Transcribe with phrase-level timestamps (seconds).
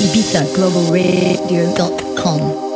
[0.00, 2.69] ibizaglobalradio.com.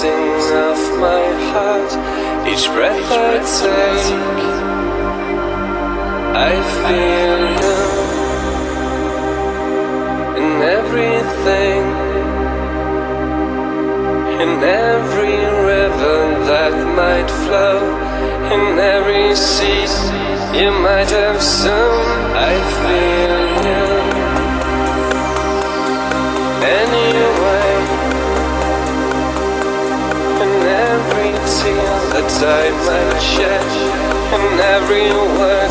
[0.00, 1.92] beating of my heart,
[2.48, 4.42] each breath I take,
[6.36, 7.78] I feel you
[10.40, 11.82] in everything,
[14.42, 16.20] in every river
[16.50, 17.80] that might flow,
[18.54, 19.86] in every sea
[20.58, 22.06] you might have soon.
[22.36, 23.19] I feel.
[32.22, 33.64] the time that I shed
[34.34, 35.70] and every word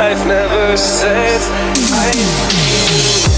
[0.00, 1.40] I've never said.
[1.92, 3.33] I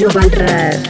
[0.00, 0.89] Global Radio.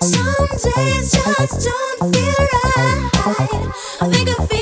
[0.00, 3.10] Some days just don't feel right.
[4.00, 4.61] I think I feel.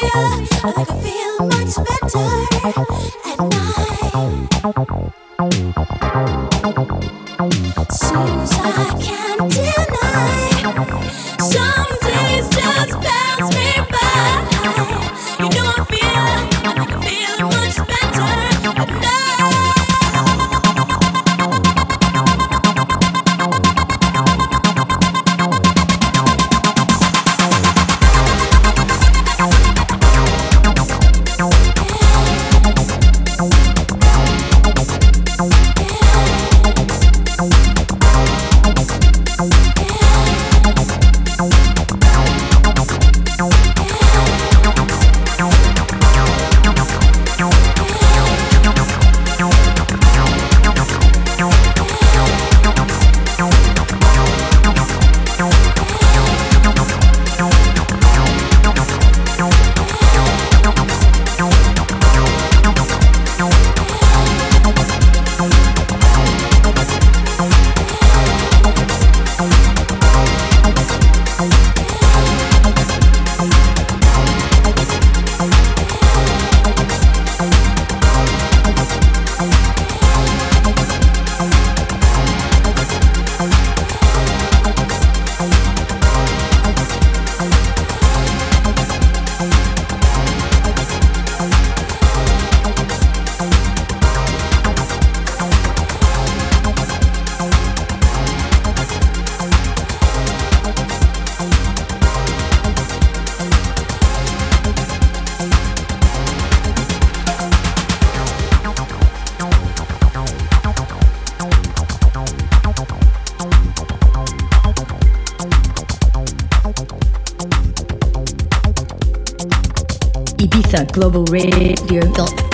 [121.01, 122.50] globalradio.com.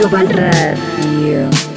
[0.00, 1.69] Global Radio.